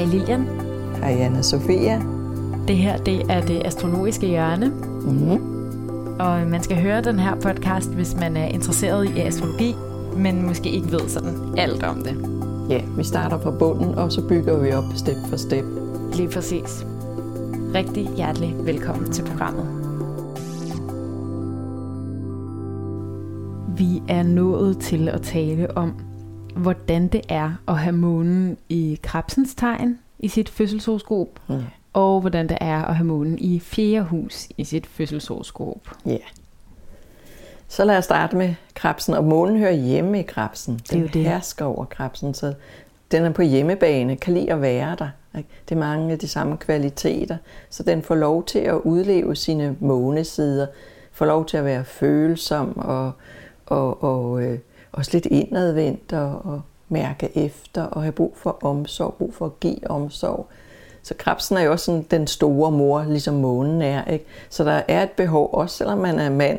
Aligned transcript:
Hej 0.00 0.08
Lilian. 0.08 0.46
Hej 1.02 1.12
Anna 1.20 1.42
Sofia. 1.42 2.02
Det 2.68 2.76
her 2.76 2.96
det 2.96 3.22
er 3.28 3.40
det 3.40 3.62
astrologiske 3.64 4.26
hjørne. 4.26 4.68
Mm-hmm. 4.68 5.40
Og 6.20 6.46
man 6.46 6.62
skal 6.62 6.82
høre 6.82 7.02
den 7.02 7.18
her 7.18 7.34
podcast, 7.34 7.94
hvis 7.94 8.16
man 8.20 8.36
er 8.36 8.44
interesseret 8.44 9.10
i 9.16 9.20
astrologi, 9.20 9.74
men 10.16 10.46
måske 10.46 10.70
ikke 10.70 10.92
ved 10.92 11.08
sådan 11.08 11.58
alt 11.58 11.82
om 11.82 12.02
det. 12.02 12.16
Ja, 12.70 12.80
vi 12.96 13.04
starter 13.04 13.40
fra 13.40 13.50
bunden, 13.50 13.94
og 13.94 14.12
så 14.12 14.28
bygger 14.28 14.58
vi 14.62 14.72
op 14.72 14.84
step 14.96 15.16
for 15.28 15.36
step. 15.36 15.64
Lige 16.14 16.28
præcis. 16.28 16.86
Rigtig 17.74 18.10
hjertelig 18.16 18.54
velkommen 18.64 19.12
til 19.12 19.22
programmet. 19.22 19.66
Vi 23.76 24.02
er 24.08 24.22
nået 24.22 24.78
til 24.78 25.08
at 25.08 25.22
tale 25.22 25.76
om, 25.76 25.92
hvordan 26.56 27.08
det 27.08 27.20
er 27.28 27.52
at 27.68 27.78
have 27.78 27.92
månen 27.96 28.56
i 28.68 28.98
krabsens 29.02 29.54
tegn 29.54 29.98
i 30.18 30.28
sit 30.28 30.48
fødselshoroskop, 30.48 31.28
Ja. 31.48 31.54
og 31.92 32.20
hvordan 32.20 32.48
det 32.48 32.58
er 32.60 32.82
at 32.84 32.96
have 32.96 33.06
månen 33.06 33.38
i 33.38 33.60
fjerde 33.60 34.04
hus 34.04 34.48
i 34.56 34.64
sit 34.64 34.86
fødselshoroskop. 34.86 35.88
ja. 36.06 36.16
Så 37.68 37.84
lad 37.84 37.98
os 37.98 38.04
starte 38.04 38.36
med 38.36 38.54
krabsen, 38.74 39.14
og 39.14 39.24
månen 39.24 39.58
hører 39.58 39.72
hjemme 39.72 40.20
i 40.20 40.22
krabsen. 40.22 40.74
Den 40.74 40.80
Det 40.90 40.96
er 40.96 41.00
jo 41.00 41.06
det. 41.06 41.24
hersker 41.24 41.64
over 41.64 41.84
krabsen, 41.84 42.34
så 42.34 42.54
den 43.10 43.24
er 43.24 43.30
på 43.32 43.42
hjemmebane, 43.42 44.16
kan 44.16 44.34
lide 44.34 44.52
at 44.52 44.60
være 44.62 44.96
der. 44.98 45.08
ikke? 45.38 45.48
Det 45.68 45.74
er 45.74 45.78
mange 45.78 46.12
af 46.12 46.18
de 46.18 46.28
samme 46.28 46.56
kvaliteter, 46.56 47.36
så 47.70 47.82
den 47.82 48.02
får 48.02 48.14
lov 48.14 48.44
til 48.44 48.58
at 48.58 48.74
udleve 48.84 49.36
sine 49.36 49.76
månesider, 49.80 50.66
får 51.12 51.26
lov 51.26 51.46
til 51.46 51.56
at 51.56 51.64
være 51.64 51.84
følsom 51.84 52.78
og, 52.78 53.12
og, 53.66 54.02
og 54.04 54.42
øh, 54.42 54.58
også 54.92 55.10
lidt 55.12 55.26
indadvendt 55.26 56.12
og, 56.12 56.40
og 56.44 56.62
mærke 56.88 57.38
efter 57.38 57.82
og 57.82 58.02
have 58.02 58.12
brug 58.12 58.36
for 58.36 58.64
omsorg, 58.64 59.14
brug 59.14 59.34
for 59.34 59.46
at 59.46 59.60
give 59.60 59.90
omsorg. 59.90 60.46
Så 61.02 61.14
krabsen 61.18 61.56
er 61.56 61.60
jo 61.60 61.72
også 61.72 61.84
sådan 61.84 62.06
den 62.10 62.26
store 62.26 62.70
mor, 62.70 63.04
ligesom 63.04 63.34
månen 63.34 63.82
er. 63.82 64.04
Ikke? 64.04 64.24
Så 64.50 64.64
der 64.64 64.82
er 64.88 65.02
et 65.02 65.10
behov, 65.10 65.50
også 65.52 65.76
selvom 65.76 65.98
man 65.98 66.18
er 66.18 66.30
mand, 66.30 66.58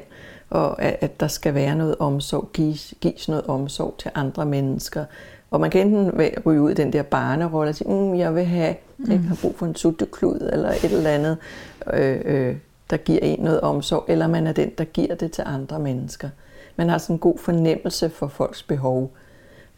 og 0.49 0.81
at, 0.81 0.97
at 1.01 1.19
der 1.19 1.27
skal 1.27 1.53
være 1.53 1.75
noget 1.75 1.95
omsorg, 1.99 2.49
gives, 2.53 2.93
gives 3.01 3.27
noget 3.27 3.45
omsorg 3.45 3.95
til 3.97 4.11
andre 4.15 4.45
mennesker. 4.45 5.05
Og 5.51 5.59
man 5.59 5.69
kan 5.71 5.87
enten 5.87 6.21
ryge 6.45 6.61
ud 6.61 6.71
i 6.71 6.73
den 6.73 6.93
der 6.93 7.03
barnerolle 7.03 7.69
og 7.69 7.75
sige, 7.75 7.89
mm, 7.89 8.15
jeg 8.15 8.35
vil 8.35 8.45
have, 8.45 8.75
mm. 8.97 9.11
jeg 9.11 9.19
har 9.19 9.37
brug 9.41 9.55
for 9.57 9.65
en 9.65 9.75
sutteklud 9.75 10.49
eller 10.53 10.69
et 10.69 10.83
eller 10.83 11.09
andet, 11.09 11.37
øh, 11.93 12.21
øh, 12.25 12.55
der 12.89 12.97
giver 12.97 13.19
en 13.21 13.39
noget 13.39 13.61
omsorg, 13.61 14.05
eller 14.07 14.27
man 14.27 14.47
er 14.47 14.53
den, 14.53 14.71
der 14.77 14.83
giver 14.83 15.15
det 15.15 15.31
til 15.31 15.43
andre 15.47 15.79
mennesker. 15.79 16.29
Man 16.75 16.89
har 16.89 16.97
sådan 16.97 17.15
en 17.15 17.19
god 17.19 17.37
fornemmelse 17.37 18.09
for 18.09 18.27
folks 18.27 18.63
behov, 18.63 19.11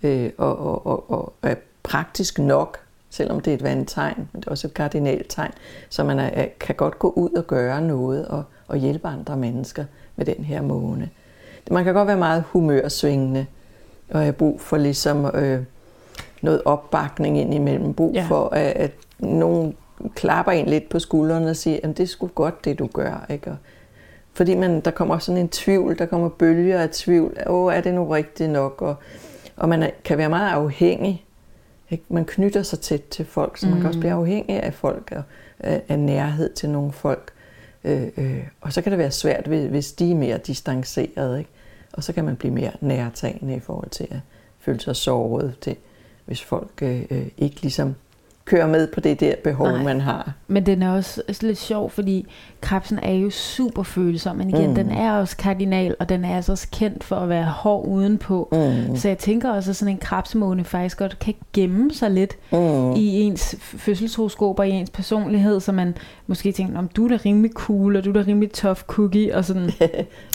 øh, 0.04 0.30
og, 0.38 0.58
og, 0.58 0.88
og, 0.88 1.12
og 1.12 1.34
er 1.42 1.56
praktisk 1.84 2.40
nok, 2.40 2.80
selvom 3.10 3.40
det 3.40 3.52
er 3.52 3.56
et 3.56 3.64
vandtegn, 3.64 4.30
men 4.32 4.42
det 4.42 4.48
er 4.48 4.52
også 4.52 4.68
et 4.68 4.74
kardinaltegn, 4.74 5.52
så 5.90 6.04
man 6.04 6.20
er, 6.20 6.48
kan 6.60 6.76
godt 6.76 7.00
gå 7.00 7.10
ud 7.10 7.30
og 7.30 7.48
gøre 7.48 7.82
noget 7.82 8.28
og, 8.28 8.44
og 8.68 8.78
hjælpe 8.78 9.08
andre 9.08 9.38
mennesker 9.38 9.86
med 10.16 10.26
den 10.26 10.44
her 10.44 10.62
måne. 10.62 11.10
Man 11.72 11.84
kan 11.84 11.94
godt 11.94 12.08
være 12.08 12.18
meget 12.18 12.44
humørsvingende, 12.48 13.46
og 14.10 14.20
have 14.20 14.34
brug 14.34 14.62
for 14.62 14.78
ligesom 14.78 15.26
øh, 15.26 15.62
noget 16.42 16.62
opbakning 16.66 17.40
ind 17.40 17.54
imellem. 17.54 17.94
Brug 17.94 18.14
ja. 18.14 18.26
for, 18.30 18.50
at, 18.50 18.72
at 18.76 18.92
nogen 19.20 19.76
klapper 20.16 20.52
en 20.52 20.66
lidt 20.66 20.90
på 20.90 21.00
skuldrene 21.00 21.50
og 21.50 21.56
siger, 21.56 21.80
at 21.84 21.98
det 21.98 22.04
er 22.04 22.08
sgu 22.08 22.28
godt, 22.28 22.66
det 22.66 22.80
du 22.80 22.88
gør. 22.88 23.26
Ikke? 23.30 23.52
Og, 23.52 23.58
fordi 24.34 24.56
man, 24.56 24.82
der 24.82 24.92
kommer 24.92 25.18
sådan 25.18 25.42
en 25.42 25.50
tvivl, 25.50 25.98
der 25.98 26.06
kommer 26.06 26.30
bølger 26.30 26.80
af 26.80 26.90
tvivl. 26.90 27.38
Åh, 27.48 27.74
er 27.76 27.82
det 27.82 27.94
nu 27.94 28.08
rigtigt 28.08 28.50
nok? 28.50 28.82
Og, 28.82 28.96
og 29.56 29.70
man 29.70 29.84
er, 29.84 29.90
kan 30.04 30.18
være 30.18 30.30
meget 30.30 30.50
afhængig. 30.52 31.26
Ikke? 31.90 32.04
Man 32.10 32.26
knytter 32.26 32.64
sig 32.64 32.80
tæt 32.80 33.02
til 33.12 33.26
folk, 33.26 33.58
så 33.58 33.68
man 33.68 33.78
kan 33.78 33.88
også 33.88 34.00
blive 34.00 34.14
afhængig 34.14 34.64
af 34.64 34.74
folk 34.74 35.14
og 35.16 35.24
af, 35.60 35.82
af 35.90 36.00
nærhed 36.00 36.54
til 36.54 36.70
nogle 36.70 36.92
folk. 36.92 37.32
Øh, 37.84 38.08
øh, 38.18 38.44
og 38.62 38.74
så 38.74 38.82
kan 38.82 38.92
det 38.92 39.00
være 39.00 39.12
svært, 39.12 39.48
hvis- 39.48 39.92
de 39.92 40.12
er 40.12 40.16
mere 40.16 40.38
distanceret. 40.38 41.38
Ikke? 41.40 41.50
Og 41.94 42.04
så 42.04 42.14
kan 42.14 42.26
man 42.26 42.36
blive 42.36 42.54
mere 42.54 42.72
nærtagende 42.82 43.56
i 43.56 43.60
forhold 43.60 43.90
til 43.90 44.08
at 44.12 44.20
føle 44.60 44.80
sig 44.80 44.96
såret, 44.96 45.56
til, 45.62 45.76
hvis 46.26 46.42
folk 46.44 46.72
øh, 46.82 47.02
øh, 47.12 47.28
ikke 47.38 47.62
ligesom 47.62 47.96
kører 48.46 48.68
med 48.68 48.88
på 48.88 49.00
det 49.00 49.20
der 49.20 49.34
behov, 49.44 49.68
Nej. 49.68 49.84
Man 49.84 50.02
har. 50.02 50.32
Men 50.48 50.66
den 50.66 50.82
er 50.82 50.92
også 50.92 51.22
lidt 51.42 51.58
sjov, 51.58 51.90
fordi 51.90 52.26
krabsen 52.62 53.00
er 53.04 53.14
jo 53.14 53.30
super 53.30 53.84
følsom, 53.84 54.36
men 54.36 54.50
igen, 54.50 54.70
mm. 54.70 54.76
Den 54.76 54.92
er 54.92 55.12
også 55.12 55.38
kardinal, 55.38 55.96
og 56.00 56.10
den 56.10 56.26
er 56.26 56.36
altså 56.36 56.52
også 56.52 56.68
kendt 56.72 57.04
for 57.04 57.16
at 57.16 57.30
være 57.30 57.46
hård 57.46 57.88
udenpå. 57.88 58.50
Mm. 58.52 58.96
Så 58.96 59.08
jeg 59.08 59.18
tænker 59.18 59.52
også, 59.52 59.70
at 59.70 59.76
sådan 59.76 59.94
en 59.94 59.98
krabsemåne 59.98 60.64
faktisk 60.64 60.98
godt 60.98 61.20
kan 61.20 61.34
gemme 61.54 61.94
sig 61.94 62.12
lidt 62.12 62.38
Mm. 62.52 62.92
i 62.92 63.22
ens 63.22 63.56
fødselshoroskop 63.60 64.60
og 64.60 64.68
i 64.68 64.72
ens 64.72 64.90
personlighed, 64.90 65.60
så 65.60 65.72
man 65.72 65.96
måske 66.28 66.52
tænker, 66.52 66.78
om 66.80 66.88
du 66.88 67.06
er 67.06 67.10
da 67.10 67.18
rimelig 67.26 67.52
cool, 67.52 67.96
og 67.96 68.04
du 68.06 68.10
er 68.10 68.14
da 68.14 68.24
rimelig 68.28 68.52
tough 68.52 68.80
cookie, 68.80 69.36
og 69.36 69.46
sådan, 69.46 69.70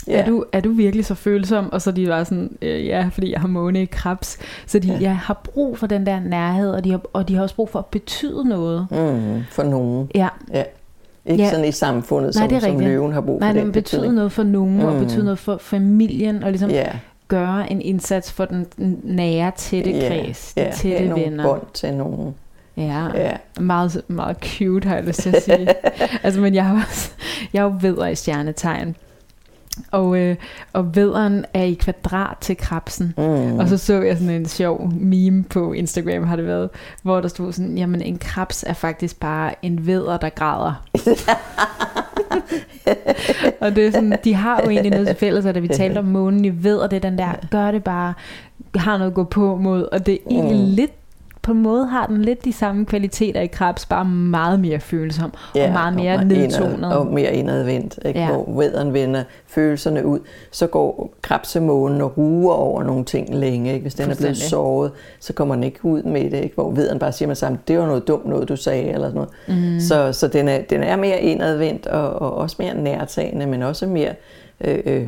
Ja. 0.07 0.21
er, 0.21 0.25
du, 0.25 0.45
er 0.51 0.59
du 0.61 0.71
virkelig 0.71 1.05
så 1.05 1.15
følsom? 1.15 1.71
Og 1.73 1.81
så 1.81 1.91
de 1.91 2.05
bare 2.05 2.25
sådan, 2.25 2.57
øh, 2.61 2.85
ja, 2.85 3.09
fordi 3.13 3.31
jeg 3.31 3.41
har 3.41 3.47
måne 3.47 3.81
i 3.81 3.85
krebs. 3.85 4.37
Så 4.65 4.79
de. 4.79 4.87
Ja. 4.87 4.97
jeg 5.01 5.17
har 5.17 5.41
brug 5.43 5.77
for 5.77 5.87
den 5.87 6.05
der 6.05 6.19
nærhed, 6.19 6.71
og 6.71 6.83
de, 6.83 6.91
har, 6.91 7.01
og 7.13 7.27
de 7.27 7.35
har 7.35 7.41
også 7.43 7.55
brug 7.55 7.69
for 7.69 7.79
at 7.79 7.85
betyde 7.99 8.49
noget. 8.49 8.87
Mm. 8.91 9.41
For 9.49 9.63
nogen. 9.63 10.11
Ja, 10.15 10.27
Ja. 10.53 10.63
Ikke 11.25 11.43
Ja. 11.43 11.49
sådan 11.49 11.65
i 11.65 11.71
samfundet, 11.71 12.35
Nej, 12.35 12.41
som, 12.41 12.49
det 12.49 12.55
er 12.55 12.59
som 12.71 12.79
løven 12.79 13.13
har 13.13 13.21
brug 13.21 13.39
for 13.41 13.45
nej, 13.45 13.53
den 13.53 13.65
det 13.65 13.73
betyder 13.73 14.11
noget 14.11 14.31
for 14.31 14.43
nogen, 14.43 14.77
mm. 14.77 14.85
og 14.85 14.93
Mm. 14.93 14.99
betyder 14.99 15.23
noget 15.23 15.39
for 15.39 15.57
familien, 15.57 16.43
og 16.43 16.49
ligesom 16.51 16.69
Ja, 16.69 16.87
gøre 17.27 17.71
en 17.71 17.81
indsats 17.81 18.31
for 18.31 18.45
den 18.45 18.67
nære, 19.03 19.51
tætte 19.55 19.91
ja, 19.91 20.07
kreds, 20.07 20.53
de 20.53 20.61
ja. 20.61 20.71
tætte 20.71 21.05
nogle 21.07 21.23
venner. 21.25 21.43
bånd 21.43 21.61
til 21.73 21.93
nogen. 21.93 22.35
Ja. 22.77 23.05
Ja. 23.15 23.31
Meget, 23.59 24.01
meget 24.07 24.37
cute, 24.43 24.87
har 24.87 24.95
jeg 24.95 25.03
lyst 25.03 25.19
til 25.21 25.35
at 25.35 25.43
sige. 25.43 25.67
altså, 26.23 26.41
men 26.41 26.53
jeg 26.55 26.65
har 26.65 26.75
også, 26.87 27.11
jeg 27.53 27.59
er 27.59 27.63
jo 27.63 27.73
vedder 27.81 28.07
i 28.07 28.15
stjernetegn. 28.15 28.95
Og, 29.91 30.17
øh, 30.19 30.35
og 30.73 30.95
vederen 30.95 31.45
er 31.53 31.63
i 31.63 31.73
kvadrat 31.73 32.37
til 32.41 32.57
krabsen. 32.57 33.13
Mm. 33.17 33.59
Og 33.59 33.67
så 33.67 33.77
så 33.77 34.01
jeg 34.01 34.17
sådan 34.17 34.33
en 34.33 34.45
sjov 34.45 34.91
meme 34.93 35.43
på 35.43 35.73
Instagram, 35.73 36.23
har 36.23 36.35
det 36.35 36.45
været, 36.45 36.69
hvor 37.03 37.21
der 37.21 37.27
stod 37.27 37.53
sådan, 37.53 37.77
jamen 37.77 38.01
en 38.01 38.17
krabs 38.17 38.63
er 38.67 38.73
faktisk 38.73 39.19
bare 39.19 39.65
en 39.65 39.85
vedder, 39.87 40.17
der 40.17 40.29
græder. 40.29 40.73
og 43.61 43.75
det 43.75 43.87
er 43.87 43.91
sådan, 43.91 44.17
de 44.23 44.33
har 44.33 44.61
jo 44.63 44.69
egentlig 44.69 44.91
noget 44.91 45.07
til 45.07 45.15
fælles, 45.15 45.45
og 45.45 45.55
da 45.55 45.59
vi 45.59 45.67
talte 45.67 45.99
om 45.99 46.05
månen 46.05 46.45
i 46.45 46.51
vedder, 46.63 46.87
det 46.87 46.95
er 46.95 47.09
den 47.09 47.17
der, 47.17 47.31
gør 47.51 47.71
det 47.71 47.83
bare, 47.83 48.13
har 48.75 48.97
noget 48.97 49.11
at 49.11 49.15
gå 49.15 49.23
på 49.23 49.55
mod, 49.55 49.83
og 49.91 50.05
det 50.05 50.13
er 50.13 50.17
egentlig 50.29 50.69
Mm. 50.69 50.75
lidt 50.75 50.91
på 51.41 51.51
en 51.51 51.61
måde 51.61 51.85
har 51.85 52.05
den 52.05 52.21
lidt 52.21 52.45
de 52.45 52.53
samme 52.53 52.85
kvaliteter 52.85 53.41
i 53.41 53.47
krebs, 53.47 53.85
bare 53.85 54.05
meget 54.05 54.59
mere 54.59 54.79
følsom 54.79 55.33
og 55.55 55.71
meget 55.71 55.93
mere 55.95 56.15
og 56.15 56.25
nedtonet. 56.25 56.73
Indad, 56.75 56.91
og 56.91 57.07
mere 57.07 57.33
indadvendt, 57.33 57.99
ikke? 58.05 58.19
Ja. 58.19 58.25
Ja. 58.25 58.31
hvor 58.31 58.57
vædderen 58.57 58.93
vender 58.93 59.23
følelserne 59.47 60.05
ud. 60.05 60.19
Så 60.51 60.67
går 60.67 61.13
krabsemånen 61.21 62.01
og 62.01 62.17
ruer 62.17 62.53
over 62.53 62.83
nogle 62.83 63.05
ting 63.05 63.35
længe. 63.35 63.73
Ikke? 63.73 63.81
Hvis 63.81 63.95
den 63.95 64.11
er 64.11 64.15
blevet 64.15 64.37
såret, 64.37 64.91
så 65.19 65.33
kommer 65.33 65.55
den 65.55 65.63
ikke 65.63 65.85
ud 65.85 66.03
med 66.03 66.31
det. 66.31 66.43
Ikke? 66.43 66.55
Hvor 66.55 66.71
vædderen 66.71 66.99
bare 66.99 67.11
siger 67.11 67.27
med 67.27 67.35
sammen, 67.35 67.61
det 67.67 67.79
var 67.79 67.85
noget 67.85 68.07
dumt 68.07 68.25
noget, 68.25 68.49
du 68.49 68.55
sagde. 68.55 68.83
Eller 68.83 69.07
sådan 69.09 69.27
noget. 69.47 69.73
Mm. 69.73 69.79
Så, 69.79 70.13
så 70.13 70.27
den, 70.27 70.47
er, 70.47 70.61
den 70.61 70.83
er 70.83 70.95
mere 70.95 71.21
indadvendt 71.21 71.87
og, 71.87 72.21
og 72.21 72.35
også 72.35 72.55
mere 72.59 72.75
nærtagende, 72.75 73.45
men 73.45 73.63
også 73.63 73.87
mere... 73.87 74.13
Øh, 74.61 74.79
øh, 74.85 75.07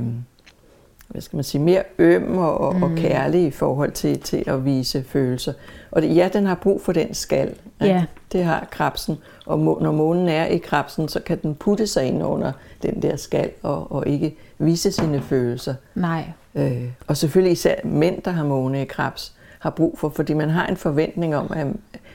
hvad 1.11 1.21
skal 1.21 1.37
man 1.37 1.43
sige, 1.43 1.61
mere 1.61 1.83
øm 1.97 2.37
og, 2.37 2.57
og, 2.57 2.75
mm. 2.75 2.83
og 2.83 2.91
kærlig 2.95 3.45
i 3.45 3.51
forhold 3.51 3.91
til, 3.91 4.19
til 4.19 4.43
at 4.47 4.65
vise 4.65 5.03
følelser. 5.03 5.53
Og 5.91 6.01
det, 6.01 6.15
ja, 6.15 6.29
den 6.33 6.45
har 6.45 6.55
brug 6.55 6.81
for 6.81 6.91
den 6.91 7.13
skal. 7.13 7.55
Ja. 7.81 8.05
Det 8.31 8.43
har 8.43 8.67
krabsen. 8.71 9.17
Og 9.45 9.59
må, 9.59 9.79
når 9.81 9.91
månen 9.91 10.27
er 10.27 10.45
i 10.45 10.57
krabsen, 10.57 11.07
så 11.07 11.19
kan 11.19 11.37
den 11.41 11.55
putte 11.55 11.87
sig 11.87 12.05
ind 12.05 12.23
under 12.23 12.51
den 12.83 13.01
der 13.01 13.15
skal 13.15 13.49
og, 13.61 13.91
og 13.91 14.07
ikke 14.07 14.35
vise 14.57 14.91
sine 14.91 15.21
følelser. 15.21 15.75
Nej, 15.95 16.25
Øh, 16.55 16.83
og 17.07 17.17
selvfølgelig 17.17 17.51
især 17.51 17.75
mænd, 17.83 18.21
der 18.21 18.31
har 18.31 18.43
måne 18.43 18.81
i 18.81 18.85
krebs, 18.85 19.33
har 19.59 19.69
brug 19.69 19.99
for, 19.99 20.09
fordi 20.09 20.33
man 20.33 20.49
har 20.49 20.67
en 20.67 20.77
forventning 20.77 21.35
om, 21.35 21.51
at 21.55 21.67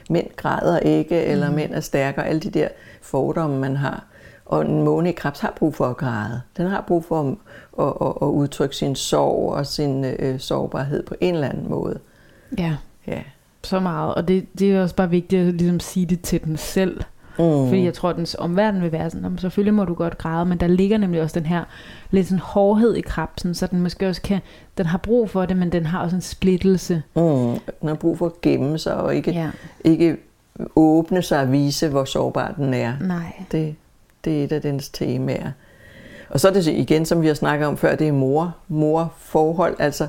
mænd 0.09 0.27
græder 0.35 0.79
ikke, 0.79 1.23
eller 1.23 1.51
mænd 1.51 1.73
er 1.73 1.79
stærkere, 1.79 2.27
alle 2.27 2.41
de 2.41 2.49
der 2.49 2.67
fordomme, 3.01 3.59
man 3.59 3.75
har. 3.75 4.05
Og 4.47 4.61
en 4.65 4.83
måne 4.83 5.09
i 5.09 5.11
krebs 5.11 5.39
har 5.39 5.53
brug 5.57 5.75
for 5.75 5.85
at 5.85 5.97
græde. 5.97 6.41
Den 6.57 6.67
har 6.67 6.81
brug 6.87 7.05
for 7.05 7.19
at, 7.21 7.35
at, 7.79 7.93
at, 8.07 8.13
at 8.21 8.27
udtrykke 8.27 8.75
sin 8.75 8.95
sorg 8.95 9.53
og 9.53 9.65
sin 9.65 10.05
øh, 10.05 10.39
sårbarhed 10.39 11.03
på 11.03 11.15
en 11.21 11.33
eller 11.33 11.49
anden 11.49 11.69
måde. 11.69 11.99
ja, 12.57 12.75
Ja. 13.07 13.21
så 13.63 13.79
meget. 13.79 14.15
Og 14.15 14.27
det, 14.27 14.45
det 14.59 14.71
er 14.75 14.81
også 14.81 14.95
bare 14.95 15.09
vigtigt 15.09 15.47
at 15.47 15.53
ligesom 15.53 15.79
sige 15.79 16.05
det 16.05 16.21
til 16.21 16.43
den 16.43 16.57
selv. 16.57 17.01
Mm. 17.39 17.43
Fordi 17.67 17.83
jeg 17.85 17.93
tror, 17.93 18.09
at 18.09 18.15
dens 18.15 18.35
omverden 18.39 18.81
vil 18.81 18.91
være 18.91 19.09
sådan, 19.09 19.21
"Nå, 19.21 19.29
men 19.29 19.37
selvfølgelig 19.37 19.73
må 19.73 19.85
du 19.85 19.93
godt 19.93 20.17
græde, 20.17 20.45
men 20.45 20.57
der 20.57 20.67
ligger 20.67 20.97
nemlig 20.97 21.21
også 21.21 21.39
den 21.39 21.45
her 21.47 21.63
lidt 22.11 22.27
sådan 22.27 22.39
hårdhed 22.39 22.95
i 22.95 23.01
krabsen, 23.01 23.53
så 23.55 23.67
den 23.67 23.81
måske 23.81 24.07
også 24.09 24.21
kan, 24.21 24.39
den 24.77 24.85
har 24.85 24.97
brug 24.97 25.29
for 25.29 25.45
det, 25.45 25.57
men 25.57 25.71
den 25.71 25.85
har 25.85 25.99
også 26.03 26.15
en 26.15 26.21
splittelse. 26.21 27.03
Mm. 27.15 27.21
Den 27.81 27.87
har 27.87 27.95
brug 27.95 28.17
for 28.17 28.25
at 28.25 28.41
gemme 28.41 28.77
sig 28.77 28.95
og 28.95 29.15
ikke, 29.15 29.31
Ja, 29.31 29.49
ikke 29.83 30.17
åbne 30.75 31.21
sig 31.21 31.41
og 31.41 31.51
vise, 31.51 31.89
hvor 31.89 32.05
sårbar 32.05 32.53
den 32.57 32.73
er. 32.73 32.93
nej. 33.01 33.43
Det, 33.51 33.75
det 34.25 34.39
er 34.39 34.43
et 34.43 34.51
af 34.51 34.61
dens 34.61 34.89
temaer. 34.89 35.51
Og 36.29 36.39
så 36.39 36.47
er 36.47 36.53
det 36.53 36.67
igen, 36.67 37.05
som 37.05 37.21
vi 37.21 37.27
har 37.27 37.33
snakket 37.33 37.67
om 37.67 37.77
før, 37.77 37.95
det 37.95 38.07
er 38.07 38.11
mor, 38.11 38.55
mor-forhold. 38.67 39.75
Altså, 39.79 40.07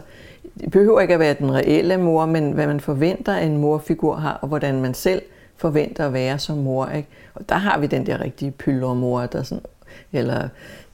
det 0.60 0.70
behøver 0.70 1.00
ikke 1.00 1.14
at 1.14 1.20
være 1.20 1.34
den 1.34 1.55
reelle 1.55 1.96
mor, 1.96 2.26
men 2.26 2.52
hvad 2.52 2.66
man 2.66 2.81
forventer, 2.81 3.37
en 3.37 3.56
morfigur 3.56 4.14
har, 4.14 4.38
og 4.43 4.49
hvordan 4.49 4.81
man 4.81 4.94
selv 4.94 5.22
forventer 5.56 6.06
at 6.06 6.12
være 6.12 6.38
som 6.38 6.56
mor. 6.56 6.87
Ikke? 6.87 7.08
Og 7.34 7.49
der 7.49 7.55
har 7.55 7.78
vi 7.78 7.87
den 7.87 8.06
der 8.06 8.20
rigtige 8.20 8.50
pyldermor, 8.50 9.26
der 9.26 9.43
sådan, 9.43 9.64
eller 10.12 10.49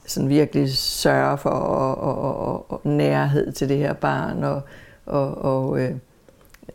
sådan 0.07 0.29
virkelig 0.29 0.73
sørger 0.77 1.35
for 1.35 1.49
og, 1.49 1.97
og, 1.97 2.37
og, 2.39 2.71
og 2.71 2.81
nærhed 2.83 3.51
til 3.51 3.69
det 3.69 3.77
her 3.77 3.93
barn, 3.93 4.43
og, 4.43 4.61
og, 5.05 5.37
og 5.37 5.79
øh, 5.79 5.91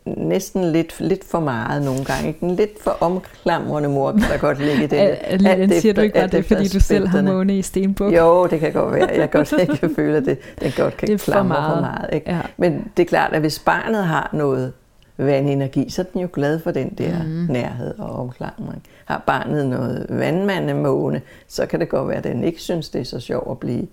næsten 0.04 0.72
lidt, 0.72 1.00
lidt 1.00 1.25
for 1.25 1.40
meget 1.40 1.82
nogle 1.82 2.04
gange. 2.04 2.28
Ikke? 2.28 2.42
En 2.42 2.56
lidt 2.56 2.82
for 2.82 2.96
omklamrende 3.00 3.88
mor 3.88 4.12
kan 4.12 4.20
der 4.20 4.38
godt 4.38 4.58
ligge 4.58 4.84
i 4.84 4.87
det. 4.87 5.19
Alligevel 5.20 5.81
siger 5.81 5.94
du 5.94 6.00
ikke 6.00 6.14
bare 6.14 6.26
det, 6.26 6.44
fordi 6.44 6.69
du 6.69 6.81
selv 6.81 7.06
har 7.06 7.22
måne 7.22 7.58
i 7.58 7.62
stenbuk? 7.62 8.12
Jo, 8.12 8.46
det 8.46 8.60
kan 8.60 8.72
godt 8.72 8.94
være. 8.94 9.08
Jeg 9.08 9.31
kan 9.31 9.44
godt 9.44 9.69
jeg 9.69 9.78
kan 9.78 9.94
føle, 9.94 10.16
at 10.16 10.25
det, 10.25 10.38
den 10.60 10.72
godt 10.76 10.96
kan 10.96 11.08
det 11.08 11.14
er 11.14 11.19
for 11.19 11.32
klamre 11.32 11.48
meget. 11.48 11.75
for 11.75 11.81
meget. 11.81 12.08
Ikke? 12.12 12.31
Ja. 12.31 12.40
Men 12.56 12.90
det 12.96 13.02
er 13.02 13.06
klart, 13.06 13.32
at 13.32 13.40
hvis 13.40 13.58
barnet 13.58 14.04
har 14.04 14.31
noget 14.32 14.72
vandenergi, 15.16 15.90
så 15.90 16.02
er 16.02 16.06
den 16.12 16.20
jo 16.20 16.28
glad 16.32 16.58
for 16.60 16.70
den 16.70 16.88
der 16.88 17.22
mm. 17.22 17.46
nærhed 17.48 17.98
og 17.98 18.10
omklamring. 18.10 18.82
Har 19.04 19.22
barnet 19.26 19.66
noget 19.66 20.06
vandmandemåne, 20.08 21.20
så 21.48 21.66
kan 21.66 21.81
det 21.81 21.88
godt 21.88 22.08
være, 22.08 22.19
at 22.19 22.25
den 22.25 22.44
ikke 22.44 22.60
synes, 22.60 22.88
det 22.88 23.00
er 23.00 23.04
så 23.04 23.20
sjovt 23.20 23.50
at 23.50 23.58
blive 23.58 23.87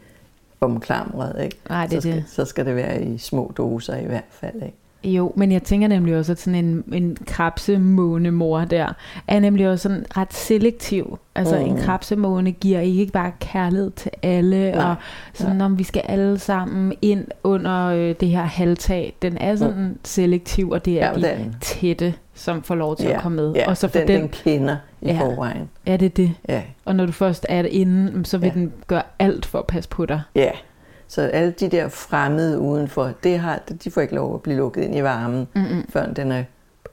omklamret. 0.61 1.43
Ikke? 1.43 1.57
Nej, 1.69 1.87
det 1.87 1.93
så, 1.93 2.01
skal, 2.01 2.15
det. 2.15 2.25
så 2.27 2.45
skal 2.45 2.65
det 2.65 2.75
være 2.75 3.03
i 3.03 3.17
små 3.17 3.51
doser 3.57 3.95
i 3.95 4.05
hvert 4.05 4.23
fald. 4.29 4.55
Ikke? 4.55 4.77
Jo, 5.07 5.33
men 5.35 5.51
jeg 5.51 5.63
tænker 5.63 5.87
nemlig 5.87 6.17
også, 6.17 6.31
at 6.31 6.39
sådan 6.39 6.65
en, 6.65 6.83
en 6.93 7.17
krabsemånemor 7.27 8.65
der, 8.65 8.93
er 9.27 9.39
nemlig 9.39 9.69
også 9.69 9.83
sådan 9.83 10.05
ret 10.17 10.33
selektiv. 10.33 11.19
Altså 11.35 11.55
mm. 11.59 11.65
en 11.65 11.77
krabsemåne 11.77 12.51
giver 12.51 12.79
ikke 12.79 13.11
bare 13.11 13.31
kærlighed 13.39 13.91
til 13.91 14.11
alle, 14.23 14.71
Nej. 14.71 14.85
og 14.89 14.95
sådan 15.33 15.61
om 15.61 15.79
vi 15.79 15.83
skal 15.83 16.01
alle 16.05 16.39
sammen 16.39 16.93
ind 17.01 17.25
under 17.43 17.85
øh, 17.85 18.15
det 18.19 18.29
her 18.29 18.43
halvtag. 18.43 19.15
Den 19.21 19.37
er 19.37 19.55
sådan 19.55 19.83
mm. 19.83 19.99
selektiv, 20.03 20.69
og 20.69 20.85
det 20.85 21.01
er 21.01 21.07
ja, 21.07 21.13
de 21.13 21.21
den. 21.21 21.55
tætte, 21.61 22.13
som 22.33 22.63
får 22.63 22.75
lov 22.75 22.95
til 22.95 23.07
ja, 23.07 23.15
at 23.15 23.21
komme 23.21 23.35
med. 23.35 23.53
Ja, 23.53 23.69
og 23.69 23.77
så 23.77 23.87
for 23.87 23.99
den, 23.99 24.07
den, 24.07 24.21
den 24.21 24.29
kender 24.29 24.77
i 25.01 25.07
ja, 25.07 25.21
forvejen. 25.21 25.69
Er 25.85 25.97
det 25.97 26.17
det? 26.17 26.33
Ja. 26.49 26.61
Og 26.85 26.95
når 26.95 27.05
du 27.05 27.11
først 27.11 27.45
er 27.49 27.63
inde, 27.63 28.25
så 28.25 28.37
vil 28.37 28.47
ja. 28.47 28.59
den 28.59 28.73
gøre 28.87 29.03
alt 29.19 29.45
for 29.45 29.59
at 29.59 29.67
passe 29.67 29.89
på 29.89 30.05
dig. 30.05 30.21
Ja, 30.35 30.51
så 31.07 31.21
alle 31.21 31.51
de 31.51 31.69
der 31.69 31.89
fremmede 31.89 32.59
udenfor, 32.59 33.11
det 33.23 33.39
har, 33.39 33.59
de 33.83 33.91
får 33.91 34.01
ikke 34.01 34.15
lov 34.15 34.35
at 34.35 34.41
blive 34.41 34.57
lukket 34.57 34.83
ind 34.83 34.95
i 34.95 35.03
varmen, 35.03 35.47
Mm-mm. 35.55 35.85
før 35.89 36.05
den 36.05 36.31
er, 36.31 36.43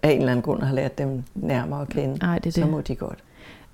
af 0.02 0.10
en 0.10 0.18
eller 0.18 0.30
anden 0.30 0.42
grund 0.42 0.62
har 0.62 0.74
lært 0.74 0.98
dem 0.98 1.22
nærmere 1.34 1.82
at 1.82 1.88
kende. 1.88 2.18
Ej, 2.22 2.38
det 2.38 2.46
er 2.46 2.52
så 2.52 2.60
det. 2.60 2.70
må 2.70 2.80
de 2.80 2.94
godt. 2.94 3.18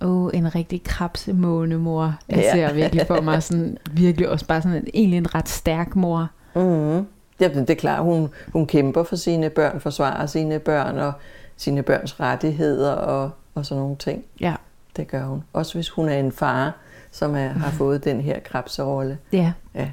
Åh, 0.01 0.25
oh, 0.25 0.31
en 0.35 0.55
rigtig 0.55 0.83
krabsemånemor. 0.83 2.15
Jeg 2.29 2.39
ja. 2.39 2.53
ser 2.53 2.73
virkelig 2.73 3.07
for 3.07 3.21
mig 3.21 3.43
sådan, 3.43 3.79
virkelig 3.93 4.29
også 4.29 4.47
bare 4.47 4.63
sådan 4.63 4.77
en, 4.77 4.87
egentlig 4.95 5.17
en 5.17 5.35
ret 5.35 5.49
stærk 5.49 5.97
mor. 5.97 6.29
Mm-hmm. 6.55 7.07
Ja, 7.41 7.49
det 7.49 7.71
er 7.71 7.75
klart, 7.75 8.03
hun, 8.03 8.29
hun 8.53 8.67
kæmper 8.67 9.03
for 9.03 9.17
sine 9.17 9.51
børn, 9.51 9.81
forsvarer 9.81 10.27
sine 10.27 10.59
børn 10.59 10.99
og 10.99 11.13
sine 11.57 11.83
børns 11.83 12.21
rettigheder 12.21 12.93
og, 12.93 13.31
og 13.55 13.67
sådan 13.67 13.83
nogle 13.83 13.97
ting. 13.97 14.25
Ja. 14.41 14.55
Det 14.97 15.09
gør 15.09 15.25
hun. 15.25 15.43
Også 15.53 15.75
hvis 15.75 15.89
hun 15.89 16.09
er 16.09 16.19
en 16.19 16.33
far, 16.33 16.77
som 17.11 17.35
er, 17.35 17.49
har 17.49 17.71
fået 17.71 18.05
den 18.05 18.21
her 18.21 18.41
krabserolle. 18.41 19.19
Ja. 19.33 19.53
ja. 19.75 19.91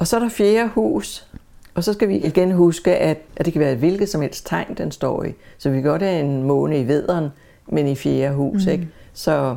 Og 0.00 0.06
så 0.06 0.16
er 0.16 0.20
der 0.20 0.28
fjerde 0.28 0.68
hus, 0.68 1.26
og 1.74 1.84
så 1.84 1.92
skal 1.92 2.08
vi 2.08 2.16
igen 2.16 2.52
huske, 2.52 2.96
at, 2.96 3.18
at 3.36 3.44
det 3.44 3.52
kan 3.52 3.60
være 3.60 3.72
et 3.72 3.78
hvilket 3.78 4.08
som 4.08 4.20
helst 4.20 4.46
tegn, 4.46 4.74
den 4.74 4.92
står 4.92 5.24
i. 5.24 5.32
Så 5.58 5.70
vi 5.70 5.76
kan 5.76 5.90
godt 5.90 6.02
have 6.02 6.20
en 6.20 6.42
måne 6.42 6.80
i 6.80 6.88
vederen, 6.88 7.28
men 7.66 7.86
i 7.86 7.94
fjerde 7.94 8.34
hus. 8.34 8.66
Mm. 8.66 8.72
Ikke? 8.72 8.88
Så, 9.12 9.56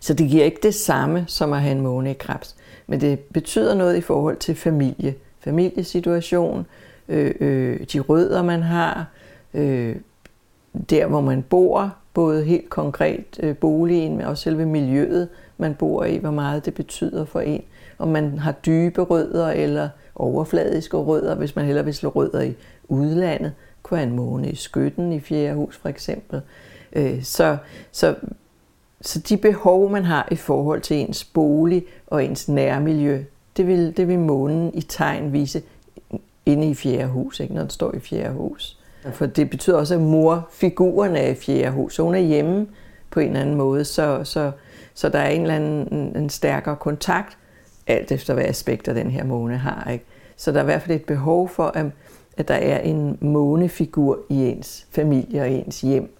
så 0.00 0.14
det 0.14 0.28
giver 0.28 0.44
ikke 0.44 0.60
det 0.62 0.74
samme 0.74 1.24
som 1.26 1.52
at 1.52 1.60
have 1.60 1.72
en 1.72 1.80
måne 1.80 2.10
i 2.10 2.14
krebs. 2.14 2.56
Men 2.86 3.00
det 3.00 3.18
betyder 3.18 3.74
noget 3.74 3.96
i 3.96 4.00
forhold 4.00 4.36
til 4.36 4.54
familie, 4.54 5.14
familiesituation, 5.40 6.66
øh, 7.08 7.34
øh, 7.40 7.80
de 7.92 8.00
rødder, 8.00 8.42
man 8.42 8.62
har, 8.62 9.06
øh, 9.54 9.96
der 10.90 11.06
hvor 11.06 11.20
man 11.20 11.42
bor, 11.42 11.94
både 12.14 12.44
helt 12.44 12.70
konkret 12.70 13.40
øh, 13.40 13.56
boligen, 13.56 14.16
men 14.16 14.26
også 14.26 14.42
selve 14.42 14.66
miljøet, 14.66 15.28
man 15.58 15.74
bor 15.74 16.04
i, 16.04 16.16
hvor 16.16 16.30
meget 16.30 16.64
det 16.64 16.74
betyder 16.74 17.24
for 17.24 17.40
en 17.40 17.62
om 17.98 18.08
man 18.08 18.38
har 18.38 18.52
dybe 18.52 19.02
rødder 19.02 19.48
eller 19.48 19.88
overfladiske 20.14 20.96
rødder, 20.96 21.34
hvis 21.34 21.56
man 21.56 21.64
hellere 21.64 21.84
vil 21.84 21.94
slå 21.94 22.08
rødder 22.08 22.40
i 22.40 22.54
udlandet. 22.88 23.52
Kunne 23.82 23.98
have 23.98 24.08
en 24.08 24.16
måne 24.16 24.50
i 24.50 24.54
skytten 24.54 25.12
i 25.12 25.20
fjerde 25.20 25.54
hus 25.54 25.76
for 25.76 25.88
eksempel. 25.88 26.40
Øh, 26.92 27.22
så, 27.22 27.56
så, 27.92 28.14
så 29.00 29.18
de 29.18 29.36
behov, 29.36 29.90
man 29.90 30.04
har 30.04 30.28
i 30.30 30.36
forhold 30.36 30.80
til 30.80 30.96
ens 30.96 31.24
bolig 31.24 31.84
og 32.06 32.24
ens 32.24 32.48
nærmiljø, 32.48 33.24
det 33.56 33.66
vil, 33.66 33.96
det 33.96 34.08
vil 34.08 34.18
månen 34.18 34.70
i 34.74 34.80
tegn 34.80 35.32
vise 35.32 35.62
inde 36.46 36.70
i 36.70 36.74
fjerde 36.74 37.08
hus, 37.08 37.40
ikke, 37.40 37.54
når 37.54 37.60
den 37.60 37.70
står 37.70 37.94
i 37.94 38.00
fjerde 38.00 38.34
hus. 38.34 38.78
For 39.12 39.26
det 39.26 39.50
betyder 39.50 39.76
også, 39.76 39.94
at 39.94 40.00
morfiguren 40.00 41.16
er 41.16 41.26
i 41.26 41.34
fjerde 41.34 41.70
hus, 41.70 41.94
så 41.94 42.02
hun 42.02 42.14
er 42.14 42.18
hjemme 42.18 42.66
på 43.10 43.20
en 43.20 43.26
eller 43.26 43.40
anden 43.40 43.54
måde, 43.54 43.84
så, 43.84 44.24
så, 44.24 44.50
så 44.94 45.08
der 45.08 45.18
er 45.18 45.28
en 45.28 45.40
eller 45.40 45.54
anden 45.54 46.16
en 46.16 46.30
stærkere 46.30 46.76
kontakt 46.76 47.38
alt 47.88 48.12
efter 48.12 48.34
hvad 48.34 48.44
aspekter 48.44 48.92
den 48.92 49.10
her 49.10 49.24
måne 49.24 49.56
har. 49.56 49.90
Ikke? 49.90 50.04
Så 50.36 50.52
der 50.52 50.58
er 50.58 50.62
i 50.62 50.64
hvert 50.64 50.82
fald 50.82 50.96
et 50.96 51.04
behov 51.04 51.48
for, 51.48 51.64
at, 51.64 51.86
at 52.36 52.48
der 52.48 52.54
er 52.54 52.78
en 52.78 53.18
månefigur 53.20 54.18
i 54.28 54.34
ens 54.34 54.86
familie 54.90 55.40
og 55.40 55.50
ens 55.50 55.80
hjem. 55.80 56.14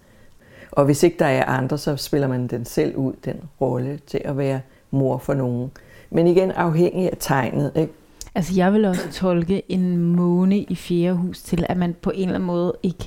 Og 0.71 0.85
hvis 0.85 1.03
ikke 1.03 1.19
der 1.19 1.25
er 1.25 1.45
andre, 1.45 1.77
så 1.77 1.95
spiller 1.95 2.27
man 2.27 2.47
den 2.47 2.65
selv 2.65 2.95
ud, 2.95 3.13
den 3.25 3.35
rolle 3.61 3.99
til 4.07 4.21
at 4.25 4.37
være 4.37 4.61
mor 4.91 5.17
for 5.17 5.33
nogen. 5.33 5.71
Men 6.09 6.27
igen 6.27 6.51
afhængig 6.51 7.11
af 7.11 7.17
tegnet. 7.19 7.71
Ikke? 7.75 7.93
Altså 8.35 8.53
jeg 8.55 8.73
vil 8.73 8.85
også 8.85 9.11
tolke 9.11 9.71
en 9.71 9.97
måne 9.97 10.57
i 10.57 10.75
fjerde 10.75 11.15
hus 11.15 11.41
til, 11.41 11.65
at 11.69 11.77
man 11.77 11.95
på 12.01 12.09
en 12.09 12.21
eller 12.21 12.35
anden 12.35 12.47
måde 12.47 12.73
ikke 12.83 13.05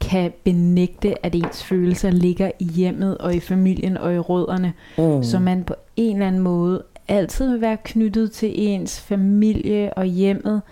kan 0.00 0.32
benægte, 0.44 1.26
at 1.26 1.34
ens 1.34 1.64
følelser 1.64 2.10
ligger 2.10 2.50
i 2.58 2.64
hjemmet 2.64 3.18
og 3.18 3.34
i 3.34 3.40
familien 3.40 3.96
og 3.96 4.14
i 4.14 4.18
rødderne. 4.18 4.72
Mm. 4.98 5.22
Så 5.22 5.38
man 5.38 5.64
på 5.64 5.74
en 5.96 6.16
eller 6.16 6.26
anden 6.26 6.42
måde 6.42 6.82
altid 7.08 7.50
vil 7.50 7.60
være 7.60 7.76
knyttet 7.84 8.32
til 8.32 8.52
ens 8.56 9.00
familie 9.00 9.94
og 9.94 10.04
hjemmet, 10.04 10.62